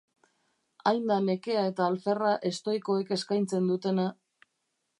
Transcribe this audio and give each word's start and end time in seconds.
Hain 0.91 1.03
da 1.11 1.17
nekea 1.25 1.65
eta 1.71 1.85
alferra 1.89 2.31
estoikoek 2.51 3.13
eskaintzen 3.19 3.69
dutena. 3.73 4.07